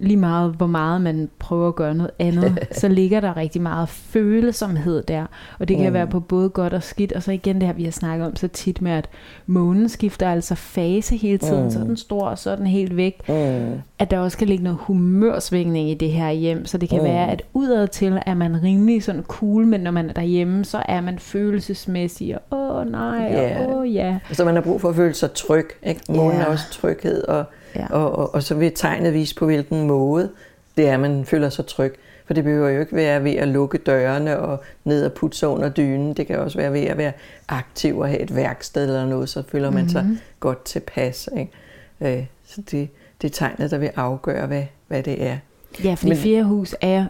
lige 0.00 0.16
meget 0.16 0.52
hvor 0.52 0.66
meget 0.66 1.00
man 1.00 1.30
prøver 1.38 1.68
at 1.68 1.74
gøre 1.74 1.94
noget 1.94 2.10
andet, 2.18 2.58
så 2.80 2.88
ligger 2.88 3.20
der 3.20 3.36
rigtig 3.36 3.62
meget 3.62 3.88
følsomhed 3.88 5.02
der. 5.02 5.26
Og 5.58 5.68
det 5.68 5.76
kan 5.76 5.86
mm. 5.86 5.94
være 5.94 6.06
på 6.06 6.20
både 6.20 6.48
godt 6.48 6.72
og 6.72 6.82
skidt. 6.82 7.12
Og 7.12 7.22
så 7.22 7.32
igen 7.32 7.54
det 7.54 7.66
her, 7.66 7.74
vi 7.74 7.84
har 7.84 7.90
snakket 7.90 8.26
om 8.26 8.36
så 8.36 8.48
tit 8.48 8.82
med, 8.82 8.92
at 8.92 9.08
månen 9.46 9.88
skifter 9.88 10.30
altså 10.30 10.54
fase 10.54 11.16
hele 11.16 11.38
tiden. 11.38 11.64
Mm. 11.64 11.70
Så 11.70 11.78
er 11.78 11.84
den 11.84 11.96
stor, 11.96 12.28
og 12.28 12.38
så 12.38 12.50
er 12.50 12.56
den 12.56 12.66
helt 12.66 12.96
væk. 12.96 13.28
Mm. 13.28 13.72
At 13.98 14.10
der 14.10 14.18
også 14.18 14.38
kan 14.38 14.46
ligge 14.46 14.64
noget 14.64 14.78
humørsvingning 14.80 15.90
i 15.90 15.94
det 15.94 16.10
her 16.10 16.30
hjem. 16.30 16.66
Så 16.66 16.78
det 16.78 16.88
kan 16.88 16.98
mm. 16.98 17.04
være, 17.04 17.30
at 17.30 17.42
udad 17.52 17.88
til 17.88 18.22
er 18.26 18.34
man 18.34 18.62
rimelig 18.62 19.02
sådan 19.02 19.22
cool, 19.22 19.66
men 19.66 19.80
når 19.80 19.90
man 19.90 20.08
er 20.08 20.12
derhjemme, 20.12 20.64
så 20.64 20.82
er 20.88 21.00
man 21.00 21.18
følelsesmæssig. 21.18 22.36
Og 22.50 22.58
åh 22.76 22.90
nej, 22.90 23.32
yeah. 23.32 23.68
åh 23.68 23.94
ja. 23.94 24.18
Så 24.32 24.44
man 24.44 24.54
har 24.54 24.62
brug 24.62 24.80
for 24.80 24.88
at 24.88 24.96
føle 24.96 25.14
sig 25.14 25.32
tryg. 25.32 25.68
Ikke? 25.82 26.00
Månen 26.08 26.32
yeah. 26.32 26.40
er 26.42 26.46
også 26.46 26.64
tryghed 26.70 27.22
og 27.22 27.44
Ja. 27.78 27.86
Og, 27.90 28.18
og, 28.18 28.34
og 28.34 28.42
så 28.42 28.54
vil 28.54 28.72
tegnet 28.74 29.14
vise 29.14 29.34
på 29.34 29.46
hvilken 29.46 29.86
måde 29.86 30.30
det 30.76 30.88
er, 30.88 30.96
man 30.96 31.24
føler 31.24 31.48
sig 31.48 31.66
tryg. 31.66 31.98
For 32.26 32.34
det 32.34 32.44
behøver 32.44 32.68
jo 32.68 32.80
ikke 32.80 32.96
være 32.96 33.24
ved 33.24 33.32
at 33.32 33.48
lukke 33.48 33.78
dørene 33.78 34.38
og 34.38 34.62
ned 34.84 35.04
og 35.04 35.12
putte 35.12 35.38
sig 35.38 35.48
under 35.48 35.68
dynen. 35.68 36.14
Det 36.14 36.26
kan 36.26 36.38
også 36.38 36.58
være 36.58 36.72
ved 36.72 36.80
at 36.80 36.98
være 36.98 37.12
aktiv 37.48 37.98
og 37.98 38.08
have 38.08 38.20
et 38.20 38.36
værksted 38.36 38.84
eller 38.84 39.06
noget, 39.06 39.28
så 39.28 39.42
føler 39.48 39.70
man 39.70 39.74
mm-hmm. 39.74 39.88
sig 39.88 40.04
mhm. 40.04 40.18
godt 40.40 40.64
tilpas. 40.64 41.28
Ikke? 41.38 42.18
Øh, 42.18 42.26
så 42.46 42.62
det, 42.70 42.88
det 43.22 43.28
er 43.28 43.32
tegnet, 43.32 43.70
der 43.70 43.78
vil 43.78 43.90
afgøre, 43.96 44.46
hvad, 44.46 44.64
hvad 44.88 45.02
det 45.02 45.26
er. 45.26 45.38
Ja, 45.84 45.94
for 45.94 46.08
det 46.08 46.18
fjerde 46.18 46.44
hus 46.44 46.74
er 46.80 47.06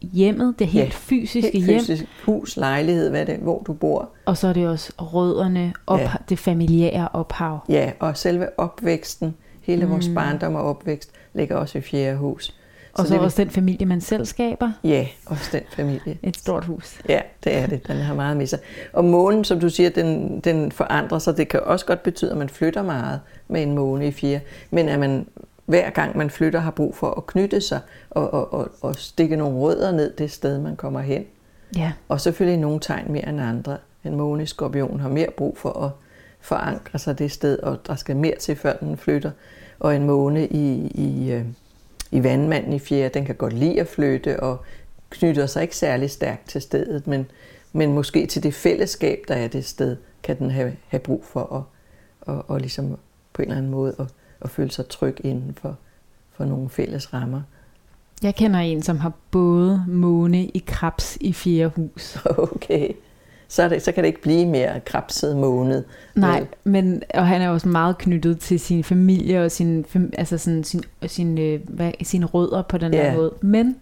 hjemmet, 0.00 0.58
det 0.58 0.66
helt 0.66 0.84
ja, 0.84 0.90
fysiske 0.92 1.50
helt 1.52 1.66
hjem. 1.66 1.80
Fysisk 1.80 2.04
hus, 2.24 2.56
lejlighed, 2.56 3.10
hvad 3.10 3.26
det, 3.26 3.36
hvor 3.36 3.62
du 3.66 3.72
bor. 3.72 4.08
Og 4.24 4.36
så 4.36 4.48
er 4.48 4.52
det 4.52 4.68
også 4.68 4.92
rødderne, 4.98 5.72
op, 5.86 6.00
ja. 6.00 6.12
det 6.28 6.38
familiære 6.38 7.08
ophav. 7.12 7.58
Ja, 7.68 7.92
og 7.98 8.16
selve 8.16 8.58
opvæksten 8.58 9.34
Hele 9.70 9.86
vores 9.86 10.08
mm. 10.08 10.14
barndom 10.14 10.54
og 10.54 10.62
opvækst 10.62 11.10
ligger 11.34 11.56
også 11.56 11.78
i 11.78 11.80
fjerde 11.80 12.16
hus. 12.16 12.54
Og 12.92 13.04
så, 13.04 13.08
så 13.08 13.14
det, 13.14 13.22
også 13.22 13.42
den 13.42 13.50
familie, 13.50 13.86
man 13.86 14.00
selv 14.00 14.24
skaber? 14.24 14.72
Ja, 14.84 15.06
også 15.26 15.48
den 15.52 15.62
familie. 15.76 16.18
Et 16.22 16.36
stort 16.36 16.64
hus. 16.64 17.00
Ja, 17.08 17.20
det 17.44 17.56
er 17.56 17.66
det. 17.66 17.88
Den 17.88 17.96
har 17.96 18.14
meget 18.14 18.36
med 18.36 18.46
sig. 18.46 18.58
Og 18.92 19.04
månen, 19.04 19.44
som 19.44 19.60
du 19.60 19.68
siger, 19.68 19.90
den, 19.90 20.40
den 20.40 20.72
forandrer 20.72 21.18
sig. 21.18 21.36
Det 21.36 21.48
kan 21.48 21.60
også 21.60 21.86
godt 21.86 22.02
betyde, 22.02 22.30
at 22.30 22.36
man 22.36 22.48
flytter 22.48 22.82
meget 22.82 23.20
med 23.48 23.62
en 23.62 23.74
måne 23.74 24.06
i 24.06 24.12
fjerde. 24.12 24.40
Men 24.70 24.88
at 24.88 25.00
man 25.00 25.26
hver 25.66 25.90
gang 25.90 26.16
man 26.16 26.30
flytter, 26.30 26.60
har 26.60 26.70
brug 26.70 26.96
for 26.96 27.10
at 27.10 27.26
knytte 27.26 27.60
sig 27.60 27.80
og, 28.10 28.34
og, 28.34 28.54
og, 28.54 28.68
og 28.80 28.96
stikke 28.96 29.36
nogle 29.36 29.58
rødder 29.58 29.92
ned 29.92 30.12
det 30.12 30.30
sted, 30.30 30.58
man 30.58 30.76
kommer 30.76 31.00
hen. 31.00 31.24
Ja. 31.76 31.92
Og 32.08 32.20
selvfølgelig 32.20 32.60
nogle 32.60 32.80
tegn 32.80 33.12
mere 33.12 33.28
end 33.28 33.40
andre. 33.40 33.76
En 34.04 34.16
måne 34.16 34.46
skorpion 34.46 35.00
har 35.00 35.08
mere 35.08 35.30
brug 35.36 35.58
for 35.58 35.84
at 35.84 35.90
forankre 36.40 36.98
sig 36.98 37.18
det 37.18 37.32
sted, 37.32 37.58
og 37.58 37.86
der 37.86 37.94
skal 37.94 38.16
mere 38.16 38.36
til, 38.36 38.56
før 38.56 38.76
den 38.76 38.96
flytter 38.96 39.30
og 39.78 39.96
en 39.96 40.06
måne 40.06 40.46
i, 40.46 40.86
i, 40.86 41.32
øh, 41.32 41.44
i 42.10 42.22
vandmanden 42.22 42.72
i 42.72 42.78
fjerde, 42.78 43.14
den 43.14 43.24
kan 43.24 43.34
godt 43.34 43.52
lide 43.52 43.80
at 43.80 43.88
flytte 43.88 44.40
og 44.40 44.64
knytter 45.10 45.46
sig 45.46 45.62
ikke 45.62 45.76
særlig 45.76 46.10
stærkt 46.10 46.48
til 46.48 46.60
stedet, 46.60 47.06
men, 47.06 47.26
men 47.72 47.92
måske 47.92 48.26
til 48.26 48.42
det 48.42 48.54
fællesskab, 48.54 49.24
der 49.28 49.34
er 49.34 49.48
det 49.48 49.64
sted, 49.64 49.96
kan 50.22 50.38
den 50.38 50.50
have, 50.50 50.76
have 50.88 51.00
brug 51.00 51.24
for 51.24 51.56
at 51.56 51.62
og, 52.20 52.44
og 52.48 52.60
ligesom 52.60 52.98
på 53.32 53.42
en 53.42 53.48
eller 53.48 53.58
anden 53.58 53.70
måde 53.70 53.94
at, 53.98 54.06
at 54.40 54.50
føle 54.50 54.70
sig 54.70 54.88
tryg 54.88 55.16
inden 55.24 55.54
for, 55.54 55.78
for 56.32 56.44
nogle 56.44 56.70
fælles 56.70 57.14
rammer. 57.14 57.42
Jeg 58.22 58.34
kender 58.34 58.60
en, 58.60 58.82
som 58.82 58.98
har 58.98 59.12
både 59.30 59.84
måne 59.88 60.44
i 60.44 60.64
krebs 60.66 61.18
i 61.20 61.32
fjerde 61.32 61.72
hus. 61.76 62.18
Okay. 62.38 62.92
Så, 63.52 63.62
er 63.62 63.68
det, 63.68 63.82
så 63.82 63.92
kan 63.92 64.04
det 64.04 64.08
ikke 64.08 64.22
blive 64.22 64.46
mere 64.46 64.80
krabset 64.80 65.36
måned. 65.36 65.84
Nej, 66.14 66.46
men 66.64 67.02
og 67.14 67.26
han 67.26 67.40
er 67.42 67.48
også 67.48 67.68
meget 67.68 67.98
knyttet 67.98 68.38
til 68.38 68.60
sin 68.60 68.84
familie 68.84 69.44
og 69.44 69.50
sin, 69.50 69.86
altså 70.18 70.38
sådan, 70.38 70.64
sin, 70.64 70.82
sin, 71.06 71.38
øh, 71.38 71.60
hvad, 71.68 71.92
sine 72.02 72.26
rødder 72.26 72.62
på 72.62 72.78
den 72.78 72.94
Ja. 72.94 73.04
der 73.04 73.14
måde. 73.16 73.32
Men 73.40 73.76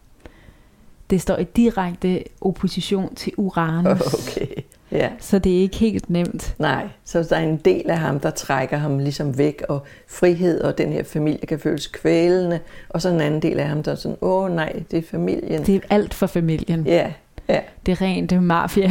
det 1.11 1.21
står 1.21 1.37
i 1.37 1.45
direkte 1.45 2.25
opposition 2.41 3.15
til 3.15 3.33
Uranus. 3.37 4.01
Okay. 4.31 4.47
Ja. 4.93 5.09
Så 5.21 5.39
det 5.39 5.57
er 5.57 5.61
ikke 5.61 5.77
helt 5.77 6.11
nemt. 6.11 6.55
Nej, 6.59 6.89
så 7.05 7.23
der 7.23 7.37
er 7.37 7.41
en 7.41 7.57
del 7.57 7.91
af 7.91 7.99
ham, 7.99 8.21
der 8.21 8.31
trækker 8.31 8.77
ham 8.77 8.99
ligesom 8.99 9.39
væk, 9.39 9.63
og 9.69 9.83
frihed 10.09 10.61
og 10.61 10.79
den 10.79 10.93
her 10.93 11.05
familie 11.05 11.47
kan 11.47 11.59
føles 11.59 11.87
kvælende, 11.87 12.61
og 12.89 13.03
så 13.03 13.09
en 13.09 13.21
anden 13.21 13.43
del 13.43 13.59
af 13.61 13.69
ham, 13.69 13.83
der 13.83 13.93
er 13.93 13.97
sådan, 13.97 14.17
åh 14.21 14.55
nej, 14.55 14.83
det 14.91 14.99
er 14.99 15.03
familien. 15.11 15.67
Det 15.67 15.75
er 15.75 15.81
alt 15.91 16.15
for 16.15 16.27
familien. 16.27 16.87
Ja, 16.87 17.13
ja, 17.49 17.61
Det 17.87 17.93
er 17.93 18.01
rent 18.03 18.31
det 18.31 18.43
mafia. 18.43 18.91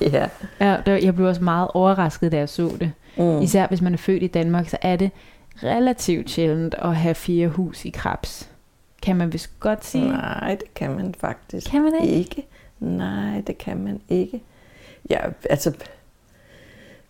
ja. 0.00 0.28
Ja, 0.60 0.76
det 0.86 0.92
var- 0.92 0.98
jeg 1.02 1.14
blev 1.14 1.26
også 1.28 1.44
meget 1.44 1.68
overrasket, 1.74 2.32
da 2.32 2.36
jeg 2.38 2.48
så 2.48 2.70
det. 2.80 2.92
Mm. 3.16 3.40
Især 3.42 3.66
hvis 3.66 3.80
man 3.82 3.92
er 3.94 3.98
født 3.98 4.22
i 4.22 4.26
Danmark, 4.26 4.68
så 4.68 4.76
er 4.82 4.96
det 4.96 5.10
relativt 5.62 6.30
sjældent 6.30 6.74
at 6.78 6.96
have 6.96 7.14
fire 7.14 7.48
hus 7.48 7.84
i 7.84 7.90
krebs. 7.90 8.48
Kan 9.02 9.16
man 9.16 9.32
vist 9.32 9.60
godt 9.60 9.84
sige. 9.84 10.08
Nej, 10.08 10.54
det 10.60 10.74
kan 10.74 10.90
man 10.90 11.14
faktisk 11.20 11.70
Kan 11.70 11.82
man 11.82 11.92
ikke? 12.02 12.14
ikke. 12.14 12.46
Nej, 12.80 13.40
det 13.46 13.58
kan 13.58 13.76
man 13.78 14.00
ikke. 14.08 14.42
Ja, 15.10 15.18
altså, 15.50 15.72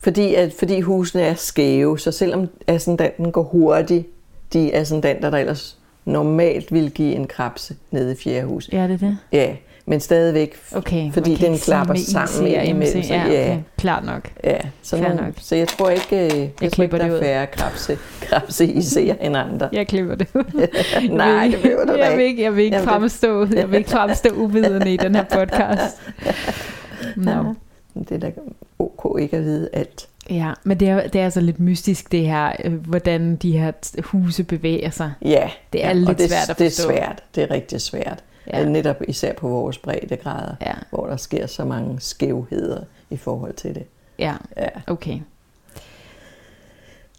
fordi, 0.00 0.34
at, 0.34 0.52
fordi 0.58 0.80
husene 0.80 1.22
er 1.22 1.34
skæve, 1.34 1.98
så 1.98 2.12
selvom 2.12 2.48
ascendanten 2.66 3.32
går 3.32 3.42
hurtigt, 3.42 4.06
de 4.52 4.74
ascendanter, 4.74 5.30
der 5.30 5.38
ellers 5.38 5.78
normalt 6.04 6.72
vil 6.72 6.90
give 6.90 7.14
en 7.14 7.26
krabse 7.26 7.76
nede 7.90 8.12
i 8.12 8.16
fjerde 8.16 8.46
hus, 8.46 8.68
Ja, 8.72 8.82
det 8.82 8.92
er 8.92 8.96
det. 8.98 9.18
ja, 9.32 9.56
men 9.86 10.00
stadigvæk, 10.00 10.56
Okay. 10.76 11.12
Fordi 11.12 11.34
den 11.34 11.52
ikke 11.52 11.64
klapper 11.64 11.94
med 11.94 12.00
sammen 12.00 12.76
MC. 12.76 12.92
så 13.06 13.14
Ja, 13.14 13.24
ja. 13.26 13.50
okay. 13.52 13.58
Klart 13.78 14.04
nok. 14.04 14.30
ja, 14.44 14.58
så, 14.82 14.96
nogle, 14.96 15.16
nok. 15.16 15.32
så 15.40 15.56
jeg 15.56 15.68
tror 15.68 15.90
ikke, 15.90 16.16
jeg, 16.16 16.50
jeg 16.62 16.72
tror 16.72 16.84
ikke 16.84 16.98
der 16.98 17.04
er 17.04 17.20
færre 17.20 17.46
krabse, 17.46 17.98
krabse 18.20 18.66
i 18.66 18.82
ser 18.82 19.14
end 19.20 19.36
andre. 19.36 19.68
Jeg 19.72 19.86
klipper 19.86 20.14
det 20.14 20.26
ud. 20.34 20.66
Nej, 21.16 21.48
det 21.52 21.62
behøver 21.62 21.84
du 21.84 21.92
jeg 21.92 22.12
vil 22.16 22.18
ikke. 22.20 22.26
ikke. 22.30 22.42
Jeg 22.42 22.56
vil 22.56 22.64
ikke 22.64 22.78
fremstå, 22.80 23.46
jeg 23.46 23.70
vil 23.70 23.78
ikke 23.78 23.90
fremstå 23.90 24.28
uvidende 24.34 24.94
i 24.94 24.96
den 24.96 25.14
her 25.14 25.24
podcast. 25.24 26.02
Nå. 27.16 27.54
Det 28.08 28.10
er 28.12 28.18
da 28.18 28.30
ok 28.78 29.16
ikke 29.20 29.36
at 29.36 29.44
vide 29.44 29.68
alt. 29.72 30.08
Ja, 30.30 30.52
men 30.64 30.80
det 30.80 30.88
er, 30.88 31.08
det 31.08 31.20
er 31.20 31.24
altså 31.24 31.40
lidt 31.40 31.60
mystisk 31.60 32.12
det 32.12 32.26
her, 32.26 32.52
øh, 32.64 32.72
hvordan 32.86 33.36
de 33.36 33.58
her 33.58 33.72
huse 34.02 34.44
bevæger 34.44 34.90
sig. 34.90 35.12
Ja, 35.22 35.50
Det 35.72 35.84
er 35.84 35.88
ja, 35.88 35.92
lidt 35.92 36.18
det, 36.18 36.28
svært 36.30 36.50
at 36.50 36.58
Det 36.58 36.66
er 36.66 36.70
forstå. 36.70 36.88
svært. 36.88 37.22
Det 37.34 37.42
er 37.42 37.50
rigtig 37.50 37.80
svært. 37.80 38.24
Ja. 38.46 38.58
Ja. 38.60 38.68
Netop 38.68 38.96
især 39.08 39.32
på 39.34 39.48
vores 39.48 39.78
breddegrader, 39.78 40.54
Ja, 40.60 40.72
hvor 40.90 41.06
der 41.06 41.16
sker 41.16 41.46
så 41.46 41.64
mange 41.64 42.00
skævheder 42.00 42.80
i 43.10 43.16
forhold 43.16 43.54
til 43.54 43.74
det. 43.74 43.82
ja. 44.18 44.34
Ja, 44.56 44.68
Okay. 44.86 45.18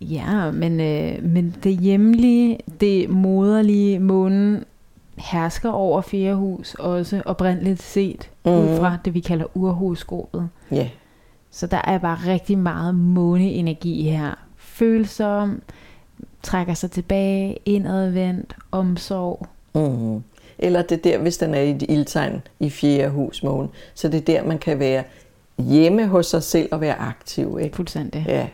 Ja, 0.02 0.52
men, 0.52 0.80
øh, 0.80 1.24
men 1.24 1.56
det 1.64 1.78
hjemlige, 1.78 2.60
det 2.82 3.10
moderlige 3.10 4.00
månen 4.00 4.64
hersker 5.18 5.70
over 5.72 6.02
fjerde 6.02 6.36
hus 6.36 6.76
også 6.80 7.22
oprindeligt 7.26 7.82
set, 7.82 8.30
mm. 8.46 8.52
ud 8.52 8.68
Mhm. 8.68 8.78
fra 8.78 8.98
det, 9.06 9.14
vi 9.14 9.20
kalder 9.20 9.46
urhoroskopet. 9.58 10.50
ja, 10.72 10.90
Så 11.56 11.68
der 11.68 11.82
er 11.84 11.98
bare 11.98 12.18
rigtig 12.26 12.58
meget 12.58 12.96
måneenergi 12.96 14.10
her. 14.10 14.32
Følsom, 14.58 15.62
trækker 16.44 16.74
sig 16.74 16.92
tilbage, 16.92 17.58
indadvendt, 17.66 18.56
omsorg. 18.72 19.48
mm. 19.76 20.24
Eller 20.60 20.82
det 20.82 20.92
er 20.98 21.02
der, 21.02 21.18
hvis 21.18 21.38
den 21.38 21.54
er 21.54 21.60
i 21.62 21.72
et 21.72 21.82
ildtegn 21.90 22.42
i 22.60 22.70
fjerde 22.70 23.10
hus 23.10 23.44
måne, 23.44 23.70
så 23.94 24.08
det 24.08 24.18
er 24.18 24.26
der, 24.26 24.44
man 24.44 24.58
kan 24.58 24.80
være 24.80 25.04
hjemme 25.58 26.08
hos 26.08 26.26
sig 26.26 26.44
selv 26.44 26.70
og 26.72 26.82
være 26.82 26.96
aktiv. 27.00 27.60
Ikke? 27.62 27.76
Fuldstændig. 27.76 28.26
Ja, 28.28 28.48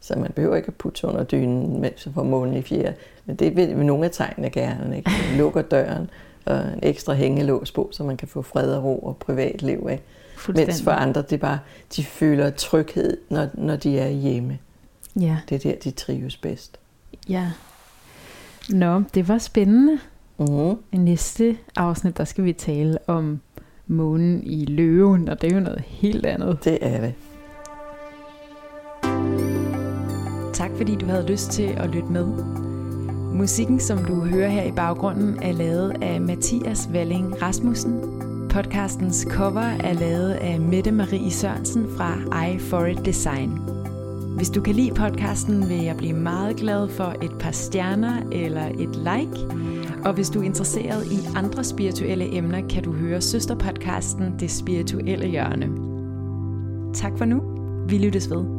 så 0.00 0.18
man 0.18 0.32
behøver 0.32 0.56
ikke 0.56 0.68
at 0.68 0.74
putte 0.74 1.06
under 1.06 1.24
dynen, 1.24 1.80
mens 1.80 2.06
man 2.06 2.14
får 2.14 2.22
månen 2.22 2.56
i 2.56 2.62
fjerde. 2.62 2.94
Men 3.26 3.36
det 3.36 3.56
vil 3.56 3.76
nogle 3.76 4.04
af 4.04 4.10
tegnene 4.10 4.50
gerne. 4.50 4.96
Ikke? 4.96 5.10
Man 5.28 5.38
lukker 5.38 5.62
døren 5.62 6.10
og 6.46 6.58
en 6.58 6.78
ekstra 6.82 7.14
hængelås 7.14 7.72
på, 7.72 7.88
så 7.92 8.04
man 8.04 8.16
kan 8.16 8.28
få 8.28 8.42
fred 8.42 8.74
og 8.74 8.84
ro 8.84 8.98
og 8.98 9.16
privatliv. 9.16 9.88
Ikke? 9.90 10.02
Fuldstændig. 10.38 10.72
Mens 10.72 10.82
for 10.82 10.90
andre, 10.90 11.22
det 11.22 11.32
er 11.32 11.36
bare, 11.38 11.58
de 11.96 12.04
føler 12.04 12.50
tryghed, 12.50 13.16
når, 13.30 13.48
når 13.54 13.76
de 13.76 13.98
er 13.98 14.08
hjemme. 14.08 14.58
Ja, 15.20 15.36
Det 15.48 15.54
er 15.64 15.70
der, 15.70 15.76
de 15.84 15.90
trives 15.90 16.36
bedst. 16.36 16.78
ja. 17.28 17.50
Nå, 18.70 19.02
det 19.14 19.28
var 19.28 19.38
spændende. 19.38 19.98
Mm-hmm. 20.38 20.78
I 20.92 20.96
næste 20.96 21.56
afsnit, 21.76 22.16
der 22.16 22.24
skal 22.24 22.44
vi 22.44 22.52
tale 22.52 22.98
om 23.06 23.40
månen 23.86 24.42
i 24.46 24.64
løven, 24.64 25.28
og 25.28 25.40
det 25.42 25.52
er 25.52 25.56
jo 25.56 25.60
noget 25.62 25.82
helt 25.86 26.26
andet. 26.26 26.58
Det 26.64 26.78
er 26.80 27.00
det. 27.00 27.14
Tak 30.52 30.70
fordi 30.76 30.94
du 30.96 31.06
havde 31.06 31.26
lyst 31.26 31.50
til 31.50 31.62
at 31.76 31.90
lytte 31.90 32.08
med. 32.08 32.26
Musikken, 33.34 33.80
som 33.80 34.04
du 34.04 34.14
hører 34.14 34.48
her 34.50 34.62
i 34.62 34.72
baggrunden, 34.72 35.38
er 35.42 35.52
lavet 35.52 36.02
af 36.02 36.20
Mathias 36.20 36.88
Walling 36.92 37.42
Rasmussen. 37.42 38.17
Podcastens 38.50 39.26
cover 39.30 39.60
er 39.60 39.92
lavet 39.92 40.30
af 40.30 40.60
Mette 40.60 40.92
Marie 40.92 41.30
Sørensen 41.30 41.86
fra 41.96 42.44
I 42.46 42.58
For 42.58 42.84
It 42.84 43.04
Design. 43.04 43.50
Hvis 44.36 44.50
du 44.50 44.60
kan 44.60 44.74
lide 44.74 44.94
podcasten, 44.94 45.68
vil 45.68 45.76
jeg 45.76 45.96
blive 45.96 46.12
meget 46.12 46.56
glad 46.56 46.88
for 46.88 47.14
et 47.22 47.38
par 47.40 47.50
stjerner 47.50 48.22
eller 48.32 48.66
et 48.66 48.96
like. 48.96 49.46
Og 50.04 50.12
hvis 50.12 50.30
du 50.30 50.40
er 50.40 50.44
interesseret 50.44 51.06
i 51.06 51.18
andre 51.36 51.64
spirituelle 51.64 52.36
emner, 52.36 52.68
kan 52.68 52.82
du 52.82 52.92
høre 52.92 53.20
søsterpodcasten 53.20 54.34
Det 54.40 54.50
Spirituelle 54.50 55.26
Hjørne. 55.26 55.66
Tak 56.94 57.18
for 57.18 57.24
nu. 57.24 57.40
Vi 57.88 57.98
lyttes 57.98 58.30
ved. 58.30 58.57